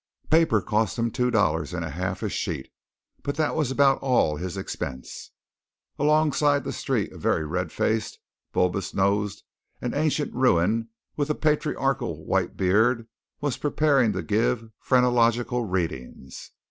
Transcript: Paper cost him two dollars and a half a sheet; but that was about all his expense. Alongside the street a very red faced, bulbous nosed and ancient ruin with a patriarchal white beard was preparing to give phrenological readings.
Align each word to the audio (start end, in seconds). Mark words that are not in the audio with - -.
Paper 0.31 0.61
cost 0.63 0.97
him 0.97 1.11
two 1.11 1.29
dollars 1.29 1.75
and 1.75 1.85
a 1.85 1.91
half 1.91 2.23
a 2.23 2.29
sheet; 2.29 2.71
but 3.21 3.35
that 3.35 3.55
was 3.55 3.69
about 3.69 4.01
all 4.01 4.35
his 4.37 4.57
expense. 4.57 5.29
Alongside 5.99 6.63
the 6.63 6.71
street 6.73 7.11
a 7.11 7.19
very 7.19 7.45
red 7.45 7.71
faced, 7.71 8.17
bulbous 8.51 8.95
nosed 8.95 9.43
and 9.79 9.93
ancient 9.93 10.33
ruin 10.33 10.89
with 11.15 11.29
a 11.29 11.35
patriarchal 11.35 12.25
white 12.25 12.57
beard 12.57 13.07
was 13.41 13.57
preparing 13.57 14.11
to 14.13 14.23
give 14.23 14.71
phrenological 14.79 15.65
readings. 15.65 16.49